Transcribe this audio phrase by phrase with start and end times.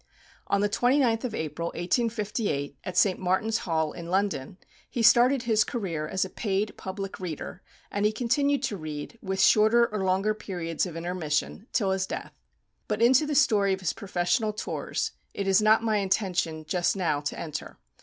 [0.47, 3.19] On the 29th of April, 1858, at St.
[3.19, 4.57] Martin's Hall, in London,
[4.89, 9.39] he started his career as a paid public reader, and he continued to read, with
[9.39, 12.33] shorter or longer periods of intermission, till his death.
[12.87, 17.21] But into the story of his professional tours it is not my intention just now
[17.21, 17.77] to enter.